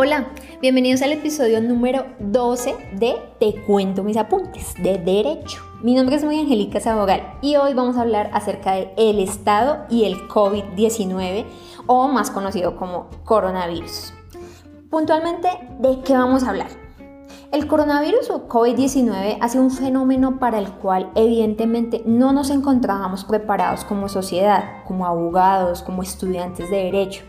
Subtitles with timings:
[0.00, 0.28] Hola,
[0.60, 5.60] bienvenidos al episodio número 12 de Te cuento mis apuntes de Derecho.
[5.82, 9.86] Mi nombre es Muy Angélica Sabogal y hoy vamos a hablar acerca del el Estado
[9.90, 11.46] y el COVID-19
[11.88, 14.14] o más conocido como coronavirus.
[14.88, 15.48] Puntualmente,
[15.80, 16.68] ¿de qué vamos a hablar?
[17.50, 23.24] El coronavirus o COVID-19 ha sido un fenómeno para el cual evidentemente no nos encontrábamos
[23.24, 27.24] preparados como sociedad, como abogados, como estudiantes de derecho.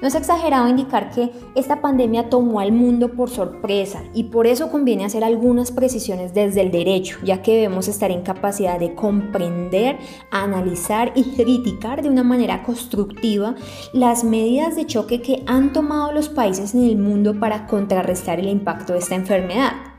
[0.00, 4.70] No es exagerado indicar que esta pandemia tomó al mundo por sorpresa y por eso
[4.70, 9.98] conviene hacer algunas precisiones desde el derecho, ya que debemos estar en capacidad de comprender,
[10.30, 13.54] analizar y criticar de una manera constructiva
[13.92, 18.48] las medidas de choque que han tomado los países en el mundo para contrarrestar el
[18.48, 19.93] impacto de esta enfermedad.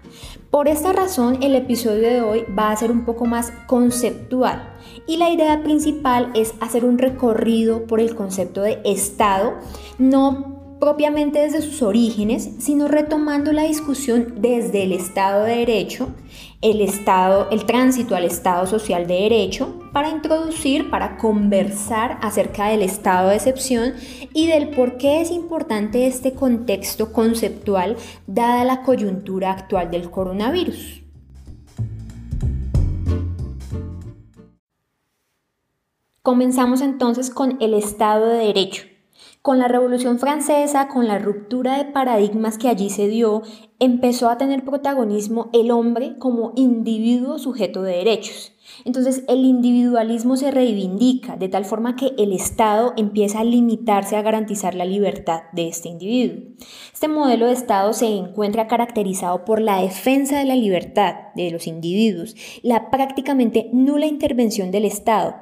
[0.56, 4.74] Por esta razón, el episodio de hoy va a ser un poco más conceptual
[5.06, 9.56] y la idea principal es hacer un recorrido por el concepto de Estado,
[9.98, 16.08] no propiamente desde sus orígenes, sino retomando la discusión desde el Estado de Derecho,
[16.62, 22.82] el Estado, el tránsito al Estado social de Derecho, para introducir, para conversar acerca del
[22.82, 23.94] estado de excepción
[24.34, 27.96] y del por qué es importante este contexto conceptual
[28.28, 31.02] dada la coyuntura actual del coronavirus.
[36.22, 38.84] Comenzamos entonces con el Estado de Derecho.
[39.42, 43.44] Con la Revolución Francesa, con la ruptura de paradigmas que allí se dio,
[43.80, 48.55] empezó a tener protagonismo el hombre como individuo sujeto de derechos.
[48.84, 54.22] Entonces el individualismo se reivindica de tal forma que el Estado empieza a limitarse a
[54.22, 56.44] garantizar la libertad de este individuo.
[56.94, 61.68] Este modelo de Estado se encuentra caracterizado por la defensa de la libertad de los
[61.68, 65.36] individuos, la prácticamente nula intervención del Estado,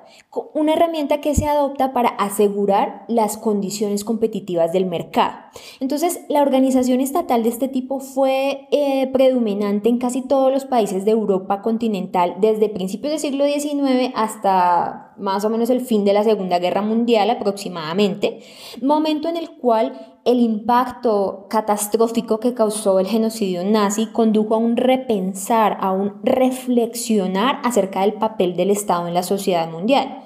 [0.53, 5.33] una herramienta que se adopta para asegurar las condiciones competitivas del mercado.
[5.79, 11.05] Entonces la organización estatal de este tipo fue eh, predominante en casi todos los países
[11.05, 16.13] de Europa continental desde principios del siglo XIX hasta más o menos el fin de
[16.13, 18.41] la Segunda Guerra Mundial aproximadamente,
[18.81, 24.77] momento en el cual el impacto catastrófico que causó el genocidio nazi condujo a un
[24.77, 30.23] repensar, a un reflexionar acerca del papel del Estado en la sociedad mundial.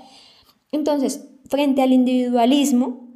[0.72, 3.08] Entonces, frente al individualismo,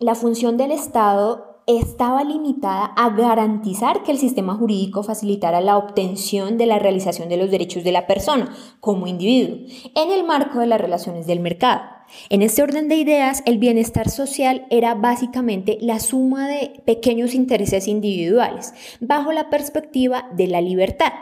[0.00, 6.58] la función del Estado estaba limitada a garantizar que el sistema jurídico facilitara la obtención
[6.58, 9.58] de la realización de los derechos de la persona como individuo
[9.94, 11.82] en el marco de las relaciones del mercado.
[12.28, 17.88] En este orden de ideas, el bienestar social era básicamente la suma de pequeños intereses
[17.88, 21.12] individuales bajo la perspectiva de la libertad.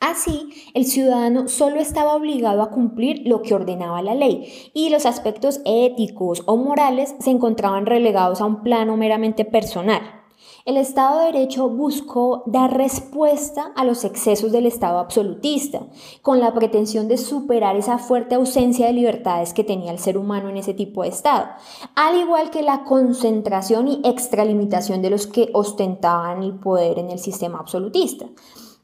[0.00, 5.06] Así, el ciudadano solo estaba obligado a cumplir lo que ordenaba la ley y los
[5.06, 10.00] aspectos éticos o morales se encontraban relegados a un plano meramente personal.
[10.64, 15.80] El Estado de Derecho buscó dar respuesta a los excesos del Estado absolutista,
[16.22, 20.48] con la pretensión de superar esa fuerte ausencia de libertades que tenía el ser humano
[20.48, 21.48] en ese tipo de Estado,
[21.96, 27.18] al igual que la concentración y extralimitación de los que ostentaban el poder en el
[27.18, 28.26] sistema absolutista.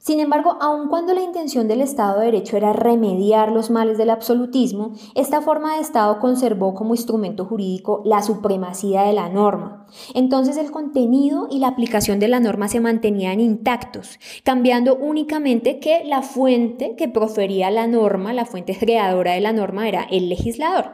[0.05, 4.11] Sin embargo, aun cuando la intención del Estado de Derecho era remediar los males del
[4.11, 9.87] absolutismo, esta forma de Estado conservó como instrumento jurídico la supremacía de la norma.
[10.13, 16.05] Entonces el contenido y la aplicación de la norma se mantenían intactos, cambiando únicamente que
[16.05, 20.91] la fuente que profería la norma, la fuente creadora de la norma era el legislador.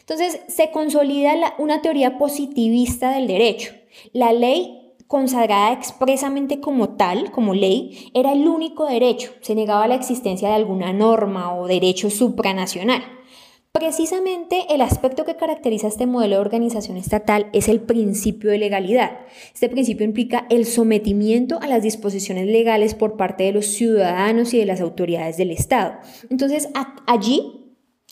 [0.00, 3.74] Entonces se consolida una teoría positivista del derecho.
[4.14, 9.32] La ley consagrada expresamente como tal, como ley, era el único derecho.
[9.40, 13.02] Se negaba la existencia de alguna norma o derecho supranacional.
[13.78, 19.18] Precisamente el aspecto que caracteriza este modelo de organización estatal es el principio de legalidad.
[19.52, 24.58] Este principio implica el sometimiento a las disposiciones legales por parte de los ciudadanos y
[24.58, 25.98] de las autoridades del Estado.
[26.30, 26.70] Entonces,
[27.06, 27.65] allí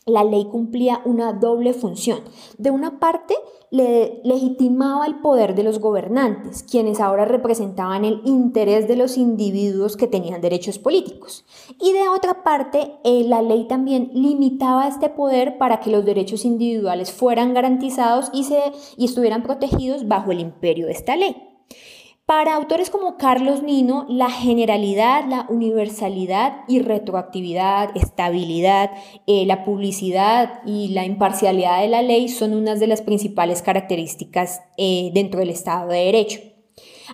[0.07, 2.21] la ley cumplía una doble función.
[2.59, 3.35] De una parte,
[3.71, 9.97] le legitimaba el poder de los gobernantes, quienes ahora representaban el interés de los individuos
[9.97, 11.45] que tenían derechos políticos.
[11.81, 16.45] Y de otra parte, eh, la ley también limitaba este poder para que los derechos
[16.45, 18.61] individuales fueran garantizados y, se,
[18.97, 21.54] y estuvieran protegidos bajo el imperio de esta ley.
[22.27, 28.93] Para autores como Carlos Nino, la generalidad, la universalidad y retroactividad, estabilidad,
[29.27, 34.63] eh, la publicidad y la imparcialidad de la ley son unas de las principales características
[34.79, 36.41] eh, dentro del Estado de Derecho.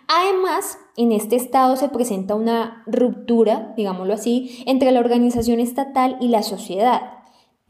[0.06, 6.28] Además, en este Estado se presenta una ruptura, digámoslo así, entre la organización estatal y
[6.28, 7.19] la sociedad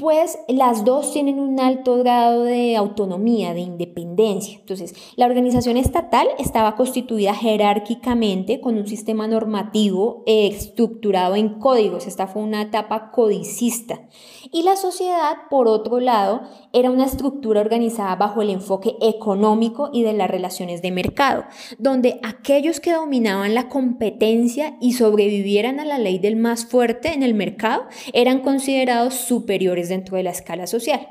[0.00, 4.58] pues las dos tienen un alto grado de autonomía, de independencia.
[4.58, 12.06] Entonces, la organización estatal estaba constituida jerárquicamente con un sistema normativo estructurado en códigos.
[12.06, 14.08] Esta fue una etapa codicista.
[14.50, 16.41] Y la sociedad, por otro lado,
[16.72, 21.44] era una estructura organizada bajo el enfoque económico y de las relaciones de mercado,
[21.78, 27.22] donde aquellos que dominaban la competencia y sobrevivieran a la ley del más fuerte en
[27.22, 31.08] el mercado eran considerados superiores dentro de la escala social.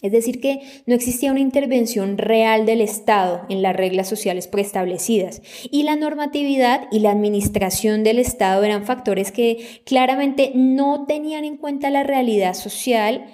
[0.00, 5.42] Es decir, que no existía una intervención real del Estado en las reglas sociales preestablecidas
[5.72, 11.56] y la normatividad y la administración del Estado eran factores que claramente no tenían en
[11.56, 13.26] cuenta la realidad social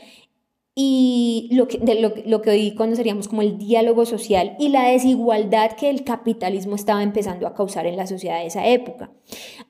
[0.77, 1.79] y lo que,
[2.27, 7.03] lo, que hoy conoceríamos como el diálogo social y la desigualdad que el capitalismo estaba
[7.03, 9.13] empezando a causar en la sociedad de esa época.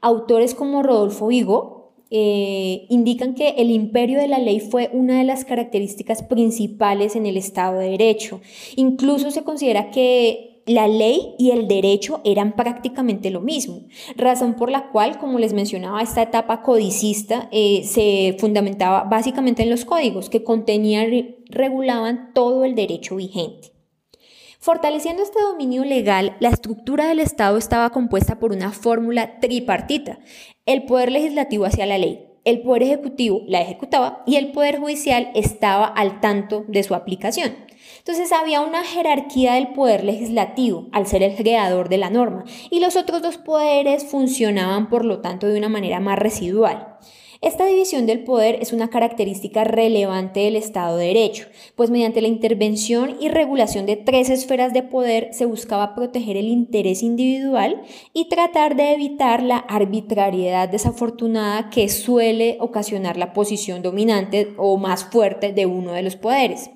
[0.01, 5.25] Autores como Rodolfo Vigo eh, indican que el imperio de la ley fue una de
[5.25, 8.41] las características principales en el Estado de Derecho.
[8.77, 13.82] Incluso se considera que la ley y el derecho eran prácticamente lo mismo,
[14.16, 19.70] razón por la cual, como les mencionaba, esta etapa codicista eh, se fundamentaba básicamente en
[19.70, 23.72] los códigos que contenían y regulaban todo el derecho vigente.
[24.58, 30.20] Fortaleciendo este dominio legal, la estructura del Estado estaba compuesta por una fórmula tripartita.
[30.64, 35.31] El poder legislativo hacía la ley, el poder ejecutivo la ejecutaba y el poder judicial
[35.35, 37.56] estaba al tanto de su aplicación.
[37.99, 42.81] Entonces había una jerarquía del poder legislativo al ser el creador de la norma y
[42.81, 46.99] los otros dos poderes funcionaban por lo tanto de una manera más residual.
[47.44, 51.44] Esta división del poder es una característica relevante del Estado de Derecho,
[51.76, 56.49] pues mediante la intervención y regulación de tres esferas de poder se buscaba proteger el
[56.49, 57.82] interés individual
[58.14, 65.05] y tratar de evitar la arbitrariedad desafortunada que suele ocasionar la posición dominante o más
[65.05, 66.70] fuerte de uno de los poderes.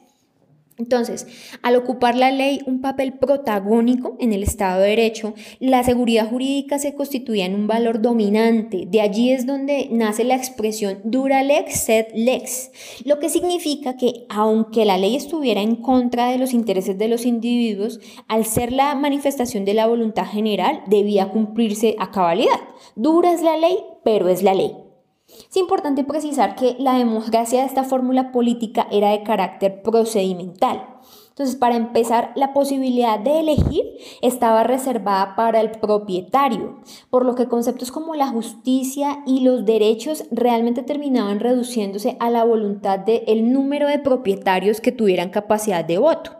[0.79, 1.27] Entonces,
[1.63, 6.79] al ocupar la ley un papel protagónico en el Estado de Derecho, la seguridad jurídica
[6.79, 8.85] se constituía en un valor dominante.
[8.87, 12.71] De allí es donde nace la expresión dura lex sed lex,
[13.05, 17.27] lo que significa que aunque la ley estuviera en contra de los intereses de los
[17.27, 22.61] individuos, al ser la manifestación de la voluntad general, debía cumplirse a cabalidad.
[22.95, 24.88] Dura es la ley, pero es la ley.
[25.29, 30.87] Es importante precisar que la democracia de esta fórmula política era de carácter procedimental.
[31.29, 33.85] Entonces, para empezar, la posibilidad de elegir
[34.23, 36.81] estaba reservada para el propietario,
[37.11, 42.43] por lo que conceptos como la justicia y los derechos realmente terminaban reduciéndose a la
[42.43, 46.33] voluntad del número de propietarios que tuvieran capacidad de voto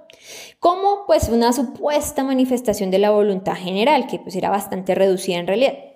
[0.59, 5.47] como pues una supuesta manifestación de la voluntad general, que pues era bastante reducida en
[5.47, 5.88] realidad.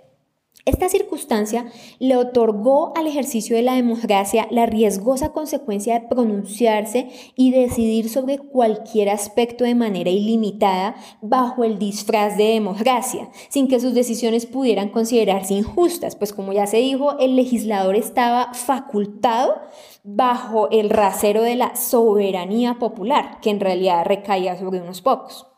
[0.64, 1.66] Esta circunstancia
[1.98, 8.38] le otorgó al ejercicio de la democracia la riesgosa consecuencia de pronunciarse y decidir sobre
[8.38, 14.90] cualquier aspecto de manera ilimitada bajo el disfraz de democracia, sin que sus decisiones pudieran
[14.90, 19.56] considerarse injustas, pues como ya se dijo, el legislador estaba facultado
[20.04, 25.51] bajo el rasero de la soberanía popular, que en realidad recaía sobre unos pocos.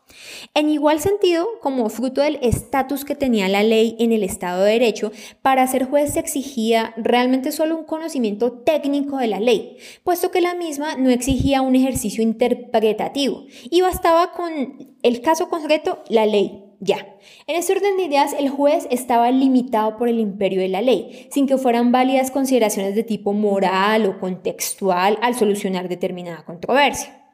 [0.53, 4.73] En igual sentido, como fruto del estatus que tenía la ley en el Estado de
[4.73, 10.31] Derecho, para ser juez se exigía realmente solo un conocimiento técnico de la ley, puesto
[10.31, 16.25] que la misma no exigía un ejercicio interpretativo y bastaba con el caso concreto, la
[16.25, 16.61] ley.
[16.79, 17.15] Ya.
[17.47, 21.27] En este orden de ideas, el juez estaba limitado por el imperio de la ley,
[21.31, 27.25] sin que fueran válidas consideraciones de tipo moral o contextual al solucionar determinada controversia.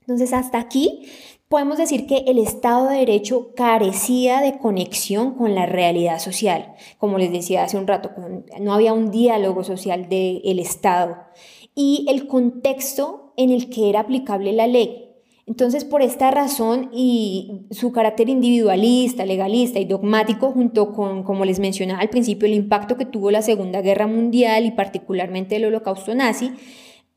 [0.00, 1.02] Entonces, hasta aquí
[1.50, 6.74] podemos decir que el Estado de Derecho carecía de conexión con la realidad social.
[6.96, 8.12] Como les decía hace un rato,
[8.60, 11.16] no había un diálogo social del Estado
[11.74, 15.08] y el contexto en el que era aplicable la ley.
[15.44, 21.58] Entonces, por esta razón y su carácter individualista, legalista y dogmático, junto con, como les
[21.58, 26.14] mencionaba al principio, el impacto que tuvo la Segunda Guerra Mundial y particularmente el Holocausto
[26.14, 26.52] nazi,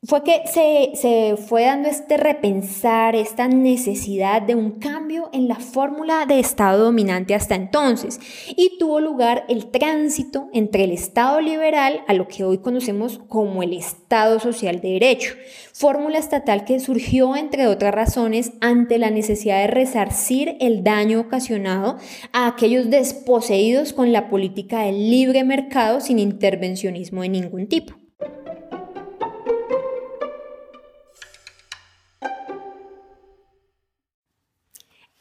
[0.06, 6.26] fue que se, fue dando este repensar, esta necesidad de un cambio en la fórmula
[6.26, 8.20] de Estado dominante hasta entonces
[8.50, 13.64] y tuvo lugar el tránsito entre el Estado liberal a lo que hoy conocemos como
[13.64, 15.36] el Estado social de derecho,
[15.72, 21.98] fórmula estatal que surgió entre otras razones ante la necesidad de resarcir el daño ocasionado
[22.34, 28.03] a aquellos desposeídos con la política del libre mercado sin intervencionismo de ningún tipo.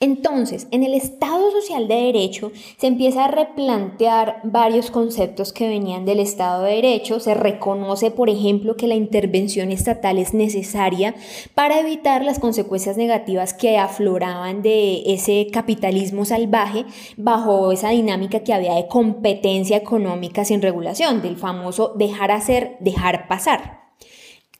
[0.03, 6.05] Entonces, en el Estado social de derecho se empieza a replantear varios conceptos que venían
[6.05, 7.21] del Estado de derecho.
[7.21, 11.15] Se reconoce, por ejemplo, que la intervención estatal es necesaria
[11.55, 16.85] para evitar las consecuencias negativas que afloraban de ese capitalismo salvaje
[17.17, 23.29] bajo esa dinámica que había de competencia económica sin regulación, del famoso dejar hacer, dejar
[23.29, 23.82] pasar.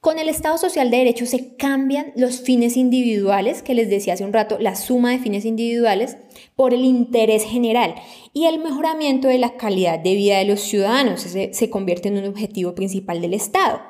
[0.03, 4.25] Con el Estado Social de Derecho se cambian los fines individuales, que les decía hace
[4.25, 6.17] un rato, la suma de fines individuales,
[6.57, 7.95] por el interés general
[8.33, 11.21] y el mejoramiento de la calidad de vida de los ciudadanos.
[11.21, 13.81] Se, se convierte en un objetivo principal del Estado.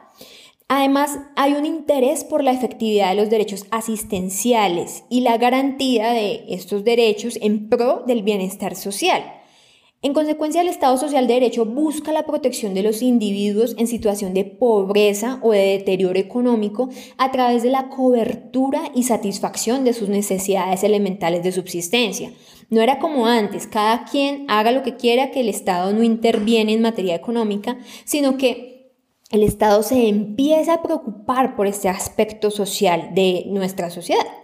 [0.68, 6.44] Además, hay un interés por la efectividad de los derechos asistenciales y la garantía de
[6.48, 9.41] estos derechos en pro del bienestar social.
[10.04, 14.34] En consecuencia, el Estado Social de Derecho busca la protección de los individuos en situación
[14.34, 20.08] de pobreza o de deterioro económico a través de la cobertura y satisfacción de sus
[20.08, 22.32] necesidades elementales de subsistencia.
[22.68, 26.72] No era como antes, cada quien haga lo que quiera, que el Estado no interviene
[26.72, 28.90] en materia económica, sino que
[29.30, 34.41] el Estado se empieza a preocupar por este aspecto social de nuestra sociedad.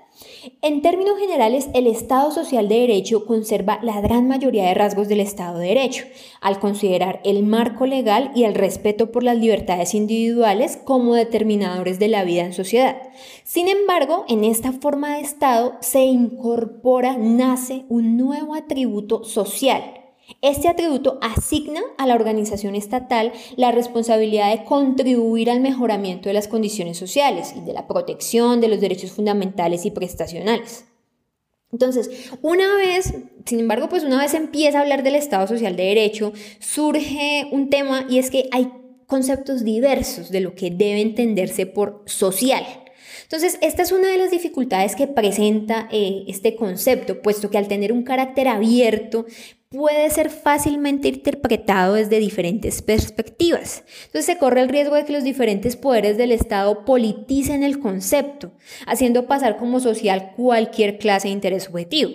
[0.62, 5.20] En términos generales, el Estado social de derecho conserva la gran mayoría de rasgos del
[5.20, 6.04] Estado de derecho,
[6.40, 12.08] al considerar el marco legal y el respeto por las libertades individuales como determinadores de
[12.08, 12.96] la vida en sociedad.
[13.44, 19.97] Sin embargo, en esta forma de Estado se incorpora, nace un nuevo atributo social,
[20.42, 26.48] este atributo asigna a la organización estatal la responsabilidad de contribuir al mejoramiento de las
[26.48, 30.84] condiciones sociales y de la protección de los derechos fundamentales y prestacionales.
[31.70, 35.84] Entonces, una vez, sin embargo, pues una vez empieza a hablar del Estado Social de
[35.84, 38.72] Derecho, surge un tema y es que hay
[39.06, 42.64] conceptos diversos de lo que debe entenderse por social.
[43.22, 47.68] Entonces, esta es una de las dificultades que presenta eh, este concepto, puesto que al
[47.68, 49.26] tener un carácter abierto,
[49.70, 53.84] puede ser fácilmente interpretado desde diferentes perspectivas.
[54.06, 58.52] Entonces se corre el riesgo de que los diferentes poderes del Estado politicen el concepto,
[58.86, 62.12] haciendo pasar como social cualquier clase de interés subjetivo.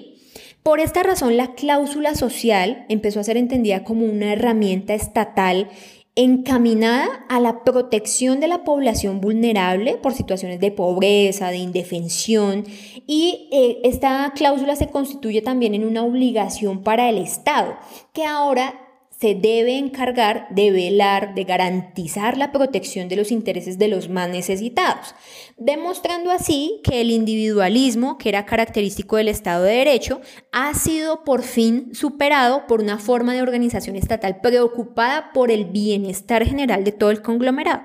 [0.63, 5.69] Por esta razón, la cláusula social empezó a ser entendida como una herramienta estatal
[6.15, 12.65] encaminada a la protección de la población vulnerable por situaciones de pobreza, de indefensión,
[13.07, 17.75] y eh, esta cláusula se constituye también en una obligación para el Estado,
[18.13, 18.82] que ahora
[19.23, 24.27] se debe encargar de velar, de garantizar la protección de los intereses de los más
[24.29, 25.15] necesitados,
[25.55, 30.19] demostrando así que el individualismo, que era característico del Estado de Derecho,
[30.51, 36.45] ha sido por fin superado por una forma de organización estatal preocupada por el bienestar
[36.45, 37.81] general de todo el conglomerado.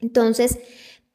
[0.00, 0.58] Entonces,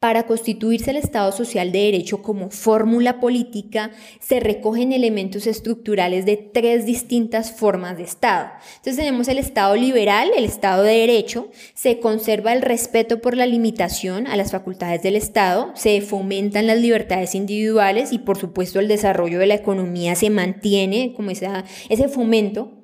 [0.01, 6.37] para constituirse el Estado social de derecho como fórmula política, se recogen elementos estructurales de
[6.37, 8.49] tres distintas formas de Estado.
[8.77, 13.45] Entonces tenemos el Estado liberal, el Estado de derecho, se conserva el respeto por la
[13.45, 18.87] limitación a las facultades del Estado, se fomentan las libertades individuales y por supuesto el
[18.87, 22.80] desarrollo de la economía se mantiene como ese fomento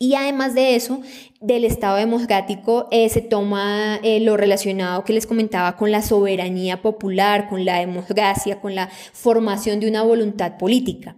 [0.00, 1.00] y además de eso,
[1.40, 6.82] del Estado democrático eh, se toma eh, lo relacionado que les comentaba con la soberanía
[6.82, 11.16] popular, con la democracia, con la formación de una voluntad política.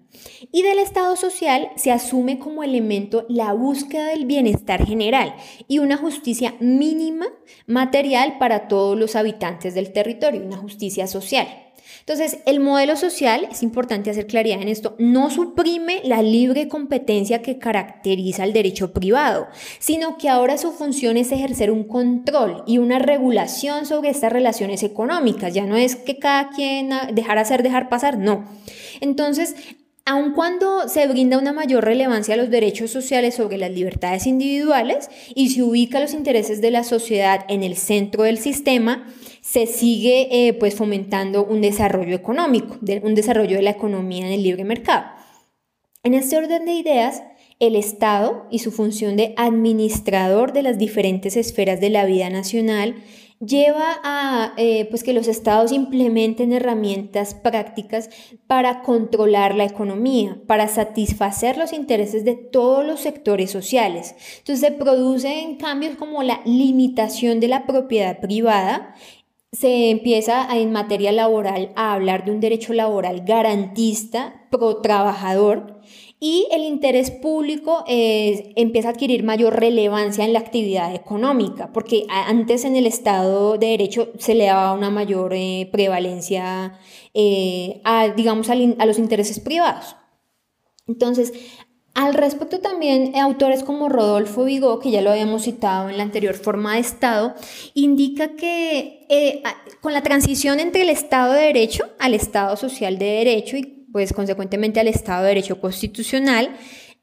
[0.51, 5.35] Y del Estado social se asume como elemento la búsqueda del bienestar general
[5.69, 7.27] y una justicia mínima
[7.67, 11.47] material para todos los habitantes del territorio, una justicia social.
[12.11, 17.41] Entonces, el modelo social, es importante hacer claridad en esto, no suprime la libre competencia
[17.41, 19.47] que caracteriza el derecho privado,
[19.79, 24.83] sino que ahora su función es ejercer un control y una regulación sobre estas relaciones
[24.83, 25.55] económicas.
[25.55, 28.45] Ya no es que cada quien dejar hacer, dejar pasar, no.
[29.01, 29.55] Entonces,
[30.05, 35.09] aun cuando se brinda una mayor relevancia a los derechos sociales sobre las libertades individuales
[35.35, 39.07] y se ubica los intereses de la sociedad en el centro del sistema,
[39.41, 44.43] se sigue eh, pues fomentando un desarrollo económico, un desarrollo de la economía en el
[44.43, 45.07] libre mercado.
[46.03, 47.23] En este orden de ideas,
[47.59, 52.97] el Estado y su función de administrador de las diferentes esferas de la vida nacional
[53.41, 58.11] lleva a eh, pues que los estados implementen herramientas prácticas
[58.47, 64.15] para controlar la economía, para satisfacer los intereses de todos los sectores sociales.
[64.39, 68.95] Entonces se producen cambios como la limitación de la propiedad privada
[69.53, 75.80] se empieza en materia laboral a hablar de un derecho laboral garantista, pro trabajador,
[76.23, 82.07] y el interés público eh, empieza a adquirir mayor relevancia en la actividad económica, porque
[82.11, 86.79] antes en el Estado de Derecho se le daba una mayor eh, prevalencia
[87.15, 89.97] eh, a, digamos, a los intereses privados.
[90.87, 91.33] Entonces,
[91.95, 96.35] al respecto también, autores como Rodolfo Vigo, que ya lo habíamos citado en la anterior
[96.35, 97.35] forma de Estado,
[97.73, 99.43] indica que
[99.81, 104.13] con la transición entre el Estado de Derecho al Estado Social de Derecho y pues
[104.13, 106.51] consecuentemente al Estado de Derecho Constitucional,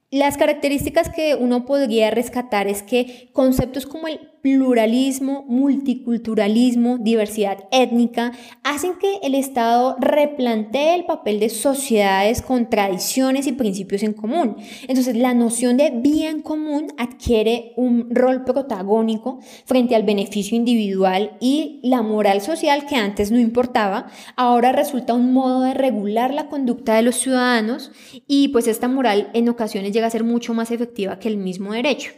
[0.09, 8.31] las características que uno podría rescatar es que conceptos como el pluralismo, multiculturalismo, diversidad étnica,
[8.63, 14.55] hacen que el Estado replantee el papel de sociedades con tradiciones y principios en común.
[14.87, 21.81] Entonces, la noción de bien común adquiere un rol protagónico frente al beneficio individual y
[21.83, 26.95] la moral social que antes no importaba, ahora resulta un modo de regular la conducta
[26.95, 27.91] de los ciudadanos
[28.27, 31.73] y pues esta moral en ocasiones llega a ser mucho más efectiva que el mismo
[31.73, 32.11] derecho.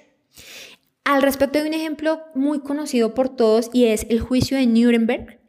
[1.03, 5.39] Al respecto hay un ejemplo muy conocido por todos y es el juicio de Nuremberg.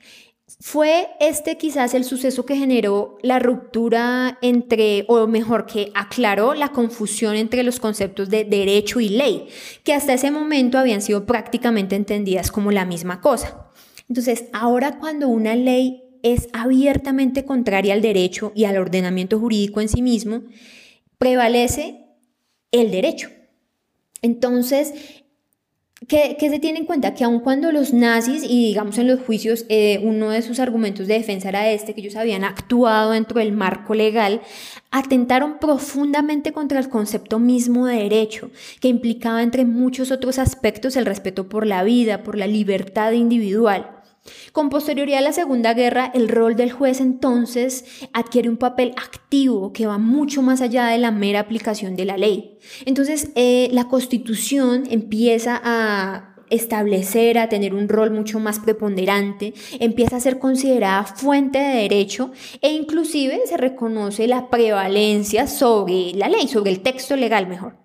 [0.58, 6.72] Fue este quizás el suceso que generó la ruptura entre, o mejor, que aclaró la
[6.72, 9.48] confusión entre los conceptos de derecho y ley,
[9.84, 13.70] que hasta ese momento habían sido prácticamente entendidas como la misma cosa.
[14.08, 19.88] Entonces, ahora cuando una ley es abiertamente contraria al derecho y al ordenamiento jurídico en
[19.88, 20.42] sí mismo,
[21.16, 22.06] prevalece
[22.72, 23.30] el derecho.
[24.22, 25.19] Entonces,
[26.08, 27.14] ¿Qué, se tiene en cuenta?
[27.14, 31.06] Que aun cuando los nazis, y digamos en los juicios, eh, uno de sus argumentos
[31.06, 34.40] de defensa era este, que ellos habían actuado dentro del marco legal,
[34.90, 41.04] atentaron profundamente contra el concepto mismo de derecho, que implicaba entre muchos otros aspectos el
[41.04, 43.99] respeto por la vida, por la libertad individual.
[44.52, 49.72] Con posterioridad a la Segunda Guerra, el rol del juez entonces adquiere un papel activo
[49.72, 52.58] que va mucho más allá de la mera aplicación de la ley.
[52.84, 60.16] Entonces, eh, la Constitución empieza a establecer, a tener un rol mucho más preponderante, empieza
[60.16, 66.48] a ser considerada fuente de derecho e inclusive se reconoce la prevalencia sobre la ley,
[66.48, 67.79] sobre el texto legal mejor.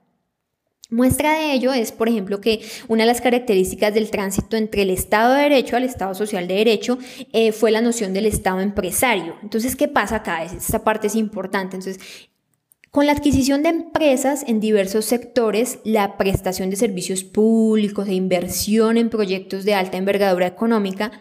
[0.91, 4.91] Muestra de ello es, por ejemplo, que una de las características del tránsito entre el
[4.91, 6.99] Estado de Derecho al Estado Social de Derecho
[7.33, 9.35] eh, fue la noción del Estado empresario.
[9.41, 10.43] Entonces, ¿qué pasa acá?
[10.43, 11.75] Esta parte es importante.
[11.75, 12.29] Entonces,
[12.91, 18.97] con la adquisición de empresas en diversos sectores, la prestación de servicios públicos e inversión
[18.97, 21.11] en proyectos de alta envergadura económica,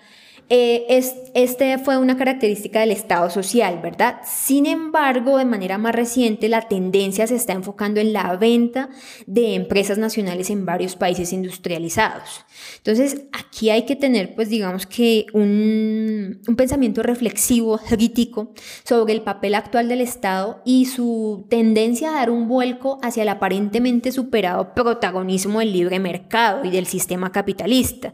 [0.50, 4.20] eh, es, este fue una característica del Estado social, ¿verdad?
[4.24, 8.90] Sin embargo, de manera más reciente, la tendencia se está enfocando en la venta
[9.26, 12.44] de empresas nacionales en varios países industrializados.
[12.76, 18.52] Entonces, aquí hay que tener, pues, digamos que un, un pensamiento reflexivo, crítico,
[18.84, 23.30] sobre el papel actual del Estado y su tendencia a dar un vuelco hacia el
[23.30, 28.12] aparentemente superado protagonismo del libre mercado y del sistema capitalista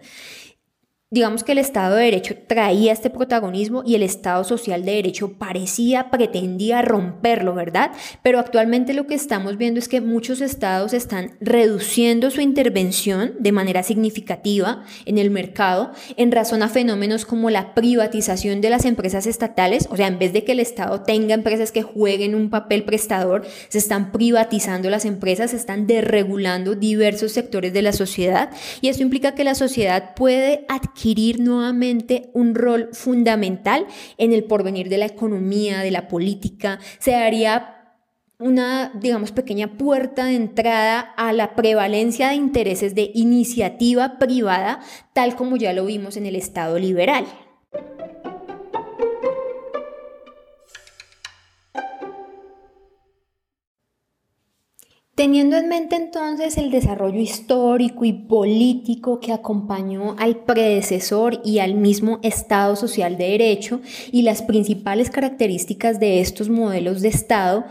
[1.12, 5.33] digamos que el Estado de Derecho traía este protagonismo y el Estado Social de Derecho
[5.33, 7.90] parecía, pretendía romperlo, ¿verdad?
[8.23, 13.51] Pero actualmente lo que estamos viendo es que muchos estados están reduciendo su intervención de
[13.51, 19.27] manera significativa en el mercado en razón a fenómenos como la privatización de las empresas
[19.27, 22.85] estatales, o sea, en vez de que el Estado tenga empresas que jueguen un papel
[22.85, 28.87] prestador, se están privatizando las empresas, se están desregulando diversos sectores de la sociedad y
[28.90, 33.87] esto implica que la sociedad puede adquirir adquirir nuevamente un rol fundamental
[34.19, 37.77] en el porvenir de la economía, de la política, se daría
[38.39, 44.81] una, digamos, pequeña puerta de entrada a la prevalencia de intereses de iniciativa privada,
[45.15, 47.25] tal como ya lo vimos en el Estado liberal.
[55.14, 61.75] Teniendo en mente entonces el desarrollo histórico y político que acompañó al predecesor y al
[61.75, 63.81] mismo Estado social de derecho
[64.12, 67.66] y las principales características de estos modelos de Estado,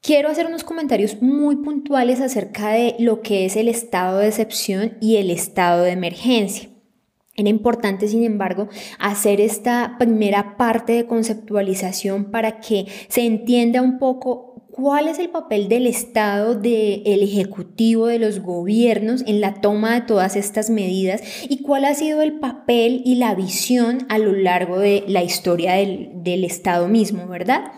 [0.00, 4.96] quiero hacer unos comentarios muy puntuales acerca de lo que es el estado de excepción
[5.00, 6.70] y el estado de emergencia.
[7.36, 13.98] Era importante, sin embargo, hacer esta primera parte de conceptualización para que se entienda un
[13.98, 19.94] poco ¿Cuál es el papel del Estado, del Ejecutivo, de los gobiernos en la toma
[19.94, 21.22] de todas estas medidas?
[21.48, 25.74] ¿Y cuál ha sido el papel y la visión a lo largo de la historia
[25.74, 27.70] del, del Estado mismo, verdad?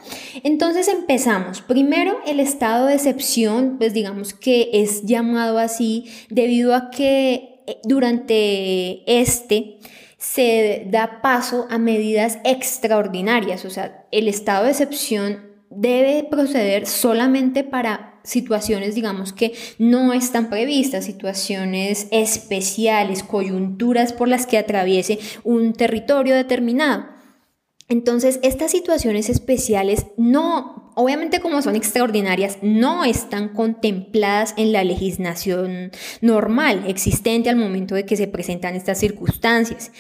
[0.43, 1.61] Entonces empezamos.
[1.61, 7.79] Primero, el estado de excepción, pues digamos que es llamado así debido a que eh,
[7.85, 9.81] durante este
[10.17, 17.65] se da paso a medidas extraordinarias, o sea, el estado de excepción debe proceder solamente
[17.65, 25.73] para situaciones, digamos, que no están previstas, situaciones especiales, coyunturas por las que atraviese un
[25.73, 27.07] territorio determinado.
[27.89, 35.93] Entonces, estas situaciones especiales no obviamente como son extraordinarias, no están contempladas en la legislación
[36.23, 39.93] normal existente al momento de que se presentan estas circunstancias.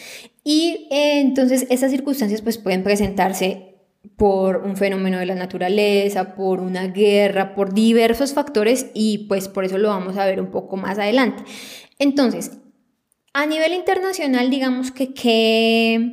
[0.42, 3.75] Y eh, entonces estas circunstancias pues pueden presentarse
[4.16, 9.64] por un fenómeno de la naturaleza, por una guerra, por diversos factores y pues por
[9.64, 11.42] eso lo vamos a ver un poco más adelante.
[11.98, 12.58] Entonces,
[13.34, 16.12] a nivel internacional, digamos que, que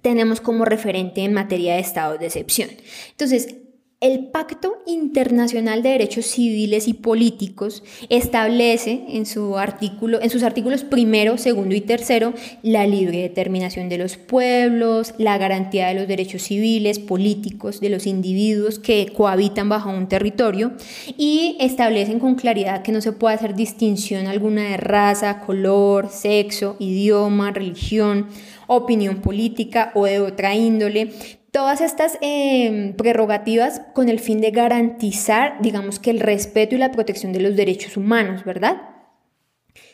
[0.00, 2.70] tenemos como referente en materia de estados de excepción.
[3.10, 3.56] Entonces,
[4.04, 10.84] el Pacto Internacional de Derechos Civiles y Políticos establece en, su artículo, en sus artículos
[10.84, 16.42] primero, segundo y tercero la libre determinación de los pueblos, la garantía de los derechos
[16.42, 20.72] civiles, políticos de los individuos que cohabitan bajo un territorio
[21.16, 26.76] y establecen con claridad que no se puede hacer distinción alguna de raza, color, sexo,
[26.78, 28.26] idioma, religión,
[28.66, 31.10] opinión política o de otra índole,
[31.54, 36.90] Todas estas em, prerrogativas con el fin de garantizar, digamos que el respeto y la
[36.90, 38.82] protección de los derechos humanos, ¿verdad?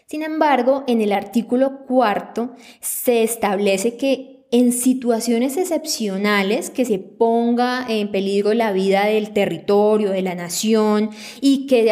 [0.07, 7.87] Sin embargo, en el artículo cuarto se establece que en situaciones excepcionales que se ponga
[7.89, 11.11] en peligro la vida del territorio, de la nación
[11.41, 11.85] y que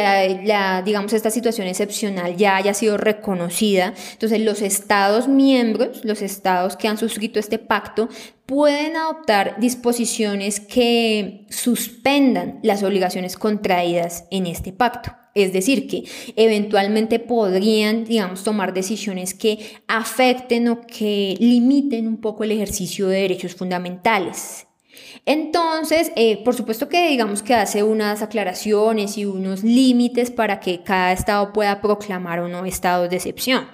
[0.44, 6.77] la, digamos esta situación excepcional ya haya sido reconocida, entonces los estados miembros, los estados
[6.77, 8.09] que han suscrito este pacto
[8.44, 15.12] pueden adoptar disposiciones que suspendan las obligaciones contraídas en este pacto.
[15.38, 16.05] Es decir, que
[16.37, 23.22] eventualmente podrían, digamos, tomar decisiones que afecten o que limiten un poco el ejercicio de
[23.22, 24.68] derechos fundamentales.
[25.29, 30.83] Entonces, eh, por supuesto que digamos que hace unas aclaraciones y unos límites para que
[30.83, 33.67] cada estado pueda proclamar o no estados de excepción.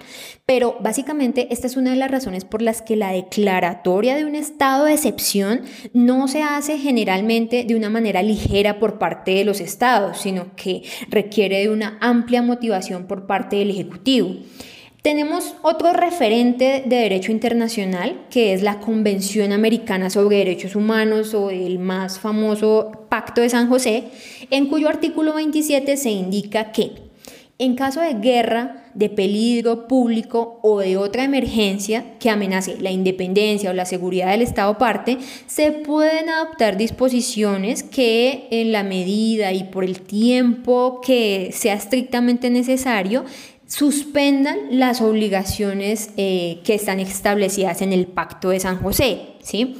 [0.45, 4.35] Pero básicamente esta es una de las razones por las que la declaratoria de un
[4.35, 5.61] estado de excepción
[5.93, 10.83] no se hace generalmente de una manera ligera por parte de los estados, sino que
[11.07, 14.35] requiere de una amplia motivación por parte del Ejecutivo.
[15.05, 21.51] Tenemos otro referente de derecho internacional, que es la Convención Americana sobre Derechos Humanos o
[21.51, 24.05] el más famoso Pacto de San José,
[24.49, 27.05] en cuyo artículo 27 se indica que
[27.57, 33.69] en caso de guerra, de peligro público o de otra emergencia que amenace la independencia
[33.69, 39.65] o la seguridad del Estado parte, se pueden adoptar disposiciones que en la medida y
[39.65, 43.23] por el tiempo que sea estrictamente necesario
[43.67, 49.77] suspendan las obligaciones eh, que están establecidas en el Pacto de San José, ¿sí?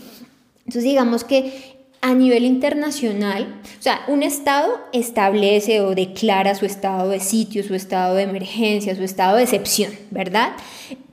[0.60, 7.10] Entonces digamos que a nivel internacional, o sea, un Estado establece o declara su estado
[7.10, 10.54] de sitio, su estado de emergencia, su estado de excepción, ¿verdad?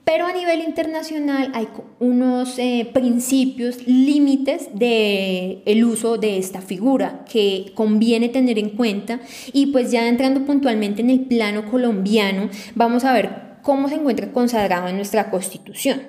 [0.05, 1.67] Pero a nivel internacional hay
[1.99, 9.21] unos eh, principios, límites del el uso de esta figura que conviene tener en cuenta
[9.53, 13.29] y pues ya entrando puntualmente en el plano colombiano, vamos a ver
[13.61, 16.01] cómo se encuentra consagrado en nuestra constitución.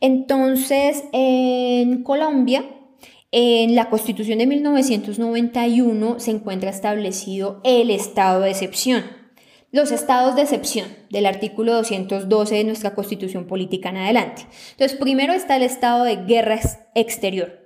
[0.00, 2.64] Entonces, en Colombia,
[3.32, 9.19] en la constitución de 1991 se encuentra establecido el estado de excepción
[9.72, 14.46] los estados de excepción del artículo 212 de nuestra Constitución Política en adelante.
[14.72, 16.58] Entonces, primero está el estado de guerra
[16.94, 17.60] exterior.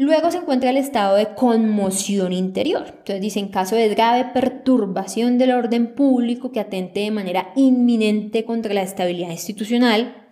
[0.00, 2.84] Luego se encuentra el estado de conmoción interior.
[2.86, 8.44] Entonces dice, en caso de grave perturbación del orden público que atente de manera inminente
[8.44, 10.27] contra la estabilidad institucional,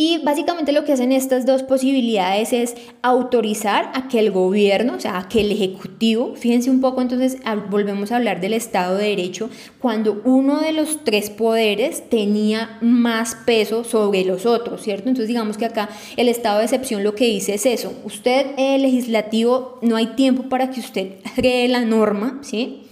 [0.00, 4.98] y básicamente lo que hacen estas dos posibilidades es autorizar a que el gobierno, o
[4.98, 7.36] sea, a que el ejecutivo, fíjense un poco, entonces
[7.68, 13.34] volvemos a hablar del Estado de Derecho, cuando uno de los tres poderes tenía más
[13.44, 15.10] peso sobre los otros, ¿cierto?
[15.10, 18.80] Entonces digamos que acá el Estado de excepción lo que dice es eso, usted, el
[18.80, 22.84] legislativo, no hay tiempo para que usted cree la norma, ¿sí?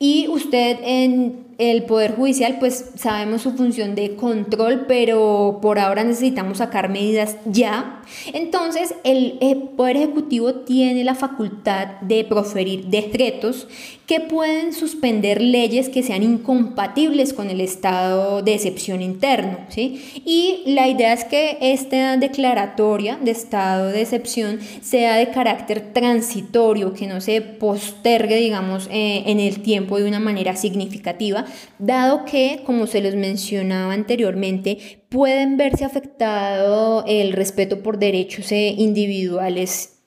[0.00, 6.02] Y usted en el Poder Judicial, pues sabemos su función de control, pero por ahora
[6.04, 8.02] necesitamos sacar medidas ya.
[8.32, 13.68] Entonces, el eh, Poder Ejecutivo tiene la facultad de proferir decretos
[14.10, 19.58] que pueden suspender leyes que sean incompatibles con el estado de excepción interno.
[19.68, 20.22] ¿sí?
[20.24, 26.92] Y la idea es que esta declaratoria de estado de excepción sea de carácter transitorio,
[26.92, 31.44] que no se postergue, digamos, eh, en el tiempo de una manera significativa
[31.78, 38.74] dado que, como se les mencionaba anteriormente, pueden verse afectado el respeto por derechos eh,
[38.76, 40.00] individuales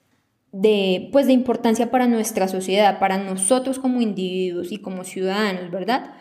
[0.53, 6.13] de, pues, de importancia para nuestra sociedad, para nosotros como individuos y como ciudadanos, ¿verdad?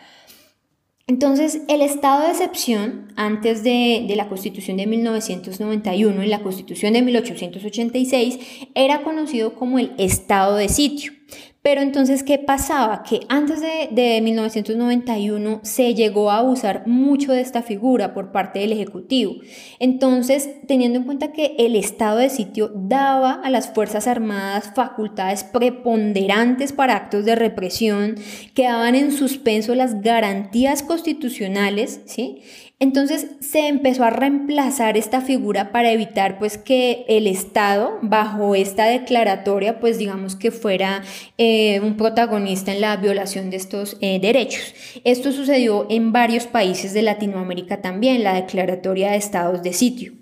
[1.06, 6.94] Entonces, el estado de excepción, antes de, de, la Constitución de 1991 y la Constitución
[6.94, 8.38] de 1886,
[8.74, 11.12] era conocido como el estado de sitio.
[11.62, 13.04] Pero entonces, ¿qué pasaba?
[13.04, 18.58] Que antes de, de, 1991 se llegó a usar mucho de esta figura por parte
[18.58, 19.36] del Ejecutivo.
[19.78, 25.44] Entonces, teniendo en cuenta que el estado de sitio daba a las Fuerzas Armadas facultades
[25.44, 28.16] preponderantes para actos de represión,
[28.54, 32.42] quedaban en suspenso las garantías constitucionales, ¿sí?
[32.82, 38.86] Entonces se empezó a reemplazar esta figura para evitar pues que el Estado bajo esta
[38.86, 41.04] declaratoria pues digamos que fuera
[41.38, 44.74] eh, un protagonista en la violación de estos eh, derechos.
[45.04, 50.14] Esto sucedió en varios países de Latinoamérica también, la declaratoria de estados de sitio.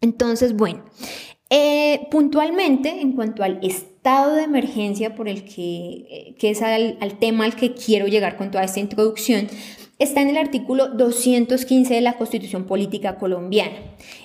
[0.00, 0.84] Entonces, bueno,
[1.50, 7.18] eh, puntualmente en cuanto al estado de emergencia por el que, que es al, al
[7.18, 9.48] tema al que quiero llegar con toda esta introducción,
[10.02, 13.76] está en el artículo 215 de la Constitución Política Colombiana.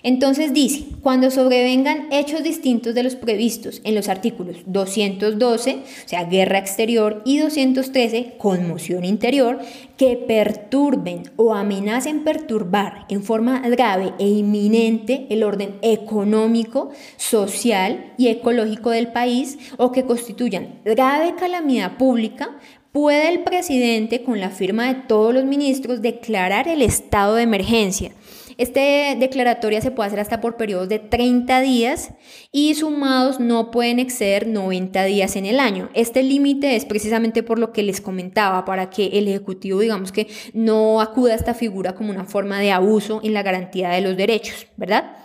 [0.04, 6.24] Entonces dice, cuando sobrevengan hechos distintos de los previstos en los artículos 212, o sea,
[6.26, 9.60] guerra exterior, y 213, conmoción interior,
[9.98, 18.28] que perturben o amenacen perturbar en forma grave e inminente el orden económico, social y
[18.28, 22.58] ecológico del país o que constituyan grave calamidad pública,
[22.98, 28.12] puede el presidente, con la firma de todos los ministros, declarar el estado de emergencia.
[28.58, 28.82] Esta
[29.14, 32.16] declaratoria se puede hacer hasta por periodos de 30 días
[32.52, 35.92] y sumados no pueden exceder 90 días en el año.
[35.94, 40.26] Este límite es precisamente por lo que les comentaba, para que el Ejecutivo, digamos que
[40.54, 44.18] no acuda a esta figura como una forma de abuso en la garantía de los
[44.18, 45.18] derechos, ¿verdad?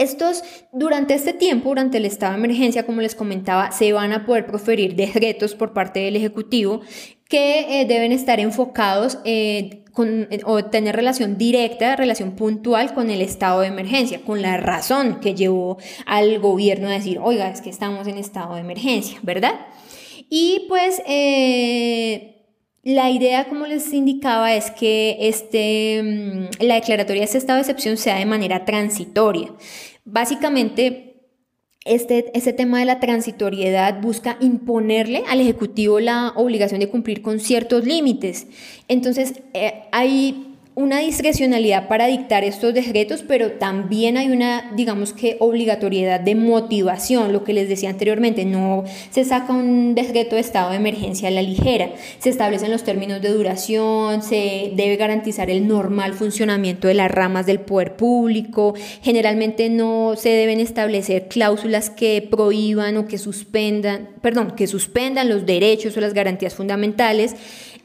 [0.00, 4.24] Estos, durante este tiempo, durante el estado de emergencia, como les comentaba, se van a
[4.24, 6.80] poder proferir decretos por parte del Ejecutivo
[7.28, 13.20] que eh, deben estar enfocados eh, eh, o tener relación directa, relación puntual con el
[13.20, 17.68] estado de emergencia, con la razón que llevó al gobierno a decir, oiga, es que
[17.68, 19.66] estamos en estado de emergencia, ¿verdad?
[20.30, 21.02] Y pues
[22.82, 27.62] la idea, como les indicaba, es que este, mm, la declaratoria de este estado de
[27.62, 29.52] excepción sea de manera transitoria.
[30.04, 31.10] Básicamente,
[31.84, 37.40] este, este, tema de la transitoriedad busca imponerle al Ejecutivo la obligación de cumplir con
[37.40, 38.46] ciertos límites.
[38.88, 40.49] Entonces, eh, hay
[40.80, 47.32] una discrecionalidad para dictar estos decretos, pero también hay una, digamos que, obligatoriedad de motivación,
[47.32, 51.30] lo que les decía anteriormente, no se saca un decreto de estado de emergencia a
[51.30, 56.94] la ligera, se establecen los términos de duración, se debe garantizar el normal funcionamiento de
[56.94, 63.18] las ramas del poder público, generalmente no se deben establecer cláusulas que prohíban o que
[63.18, 67.36] suspendan, perdón, que suspendan los derechos o las garantías fundamentales,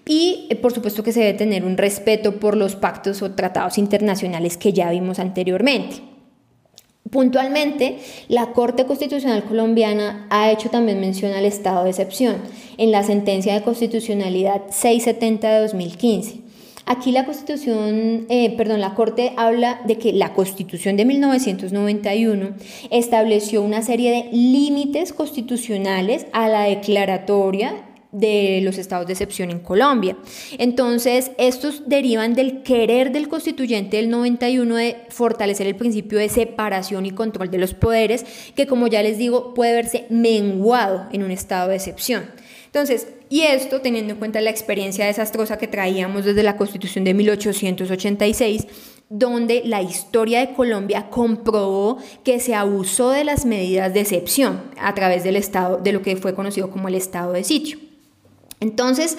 [0.05, 3.77] y eh, por supuesto que se debe tener un respeto por los pactos o tratados
[3.77, 6.01] internacionales que ya vimos anteriormente.
[7.11, 12.37] Puntualmente, la Corte Constitucional colombiana ha hecho también mención al estado de excepción
[12.77, 16.39] en la sentencia de constitucionalidad 670 de 2015.
[16.87, 22.49] Aquí la Constitución, eh, perdón, la Corte habla de que la Constitución de 1991
[22.91, 29.59] estableció una serie de límites constitucionales a la declaratoria de los estados de excepción en
[29.59, 30.17] Colombia.
[30.57, 37.05] Entonces, estos derivan del querer del constituyente del 91 de fortalecer el principio de separación
[37.05, 38.25] y control de los poderes,
[38.55, 42.23] que como ya les digo, puede verse menguado en un estado de excepción.
[42.67, 47.13] Entonces, y esto teniendo en cuenta la experiencia desastrosa que traíamos desde la Constitución de
[47.13, 48.67] 1886,
[49.09, 54.93] donde la historia de Colombia comprobó que se abusó de las medidas de excepción a
[54.93, 57.84] través del estado de lo que fue conocido como el estado de sitio.
[58.65, 59.15] Entonces,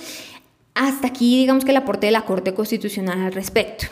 [0.75, 3.87] hasta aquí digamos que el aporte de la Corte Constitucional al respecto.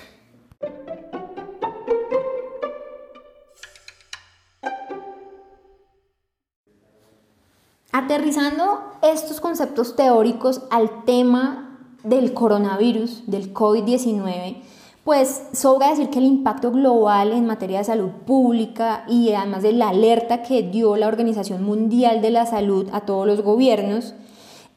[7.92, 14.56] Aterrizando estos conceptos teóricos al tema del coronavirus, del COVID-19,
[15.04, 19.72] pues sobra decir que el impacto global en materia de salud pública y además de
[19.72, 24.14] la alerta que dio la Organización Mundial de la Salud a todos los gobiernos,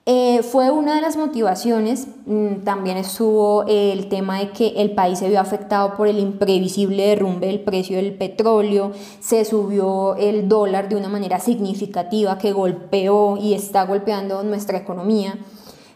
[0.09, 5.19] eh, fue una de las motivaciones, mm, también estuvo el tema de que el país
[5.19, 10.87] se vio afectado por el imprevisible derrumbe del precio del petróleo, se subió el dólar
[10.87, 15.39] de una manera significativa que golpeó y está golpeando nuestra economía,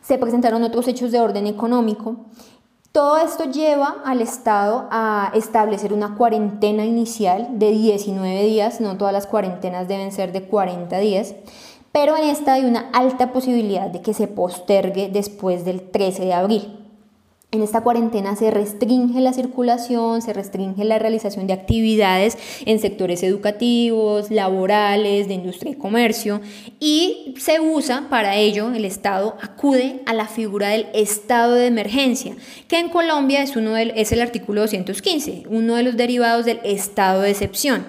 [0.02, 2.17] se presentaron otros hechos de orden económico.
[2.91, 9.13] Todo esto lleva al Estado a establecer una cuarentena inicial de 19 días, no todas
[9.13, 11.34] las cuarentenas deben ser de 40 días,
[11.91, 16.34] pero en esta hay una alta posibilidad de que se postergue después del 13 de
[16.34, 16.77] abril.
[17.54, 23.23] En esta cuarentena se restringe la circulación, se restringe la realización de actividades en sectores
[23.23, 26.39] educativos, laborales, de industria y comercio
[26.80, 32.38] y se usa para ello, el Estado acude a la figura del estado de emergencia,
[32.69, 37.23] que en Colombia es, uno es el artículo 215, uno de los derivados del estado
[37.23, 37.86] de excepción.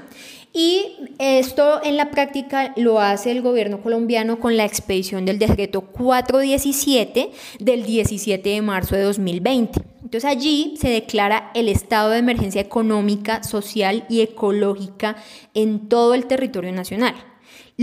[0.55, 5.81] Y esto en la práctica lo hace el gobierno colombiano con la expedición del decreto
[5.81, 9.81] 417 del 17 de marzo de 2020.
[10.03, 15.17] Entonces allí se declara el estado de emergencia económica, social y ecológica
[15.55, 17.32] en todo el territorio nacional.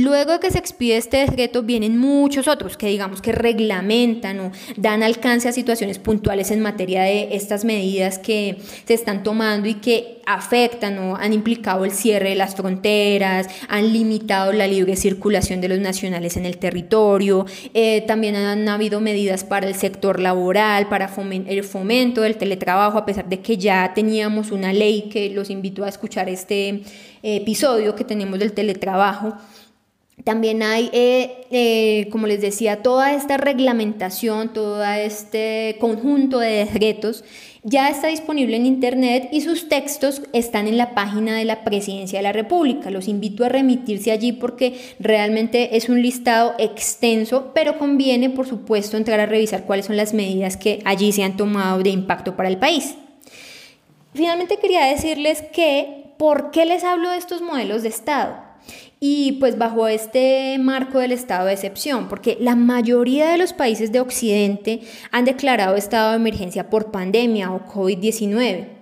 [0.01, 4.51] Luego de que se expide este decreto vienen muchos otros que digamos que reglamentan o
[4.77, 9.73] dan alcance a situaciones puntuales en materia de estas medidas que se están tomando y
[9.73, 15.59] que afectan o han implicado el cierre de las fronteras, han limitado la libre circulación
[15.59, 20.87] de los nacionales en el territorio, eh, también han habido medidas para el sector laboral,
[20.87, 21.09] para
[21.47, 25.83] el fomento del teletrabajo, a pesar de que ya teníamos una ley que los invito
[25.83, 26.83] a escuchar este eh,
[27.21, 29.35] episodio que tenemos del teletrabajo.
[30.23, 37.23] También hay, eh, eh, como les decía, toda esta reglamentación, todo este conjunto de decretos
[37.63, 42.19] ya está disponible en Internet y sus textos están en la página de la Presidencia
[42.19, 42.89] de la República.
[42.89, 48.95] Los invito a remitirse allí porque realmente es un listado extenso, pero conviene, por supuesto,
[48.97, 52.49] entrar a revisar cuáles son las medidas que allí se han tomado de impacto para
[52.49, 52.95] el país.
[54.13, 58.48] Finalmente quería decirles que, ¿por qué les hablo de estos modelos de Estado?
[58.99, 63.91] Y pues bajo este marco del estado de excepción, porque la mayoría de los países
[63.91, 64.81] de Occidente
[65.11, 68.79] han declarado estado de emergencia por pandemia o COVID-19.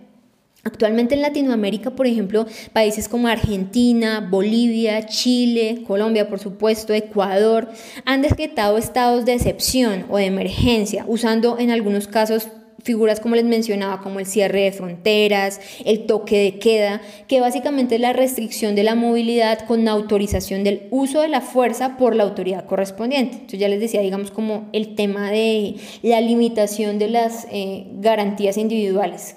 [0.63, 7.69] Actualmente en Latinoamérica, por ejemplo, países como Argentina, Bolivia, Chile, Colombia, por supuesto, Ecuador,
[8.03, 12.49] han decretado estados de excepción o de emergencia, usando en algunos casos
[12.87, 17.95] figuras como les mencionaba, como el cierre de fronteras, el toque de queda, que básicamente
[17.95, 22.23] es la restricción de la movilidad con autorización del uso de la fuerza por la
[22.23, 23.33] autoridad correspondiente.
[23.33, 28.57] Entonces ya les decía, digamos, como el tema de la limitación de las eh, garantías
[28.57, 29.35] individuales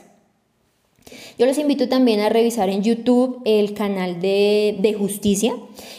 [1.38, 5.54] yo los invito también a revisar en YouTube el canal de, Justicia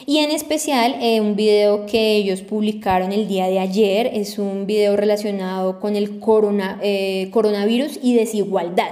[0.06, 4.12] y en especial eh, un video que ellos publicaron el día de ayer.
[4.14, 8.92] Es un video relacionado con el corona, eh, coronavirus y desigualdad,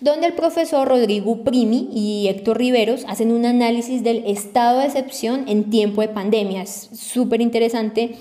[0.00, 5.44] donde el profesor Rodrigo Primi y Héctor Riveros hacen un análisis del estado de excepción
[5.48, 6.62] en tiempo de pandemia.
[6.62, 8.16] Es súper interesante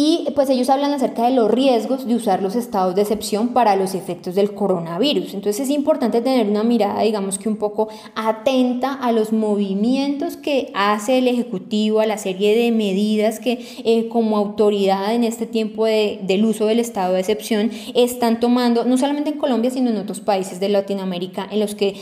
[0.00, 3.74] y pues ellos hablan acerca de los riesgos de usar los estados de excepción para
[3.74, 5.34] los efectos del coronavirus.
[5.34, 10.70] Entonces es importante tener una mirada, digamos que un poco atenta a los movimientos que
[10.72, 15.86] hace el Ejecutivo, a la serie de medidas que eh, como autoridad en este tiempo
[15.86, 20.20] del uso del estado de excepción están tomando, no solamente en Colombia, sino en otros
[20.20, 21.96] países de Latinoamérica en los que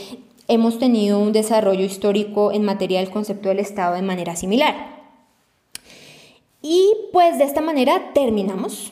[0.47, 4.96] hemos tenido un desarrollo histórico en materia del concepto del Estado de manera similar.
[6.69, 8.91] Y pues de esta manera terminamos.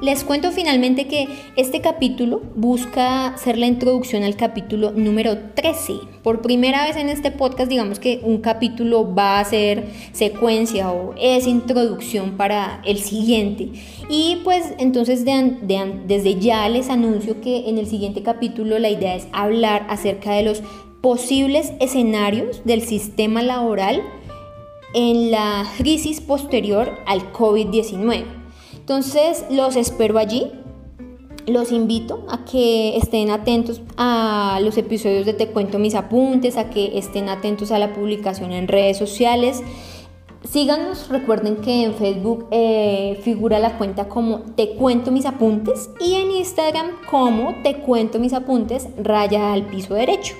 [0.00, 5.94] Les cuento finalmente que este capítulo busca ser la introducción al capítulo número 13.
[6.22, 11.14] Por primera vez en este podcast, digamos que un capítulo va a ser secuencia o
[11.18, 13.70] es introducción para el siguiente.
[14.10, 19.26] Y pues entonces desde ya les anuncio que en el siguiente capítulo la idea es
[19.32, 20.62] hablar acerca de los
[21.04, 24.02] posibles escenarios del sistema laboral
[24.94, 28.24] en la crisis posterior al COVID-19.
[28.72, 30.50] Entonces los espero allí.
[31.46, 36.70] Los invito a que estén atentos a los episodios de Te cuento mis apuntes, a
[36.70, 39.62] que estén atentos a la publicación en redes sociales.
[40.50, 46.14] Síganos, recuerden que en Facebook eh, figura la cuenta como Te cuento mis apuntes y
[46.14, 50.34] en Instagram como Te cuento mis apuntes raya al piso derecho.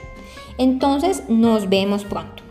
[0.59, 2.44] Entonces nos vemos pronto.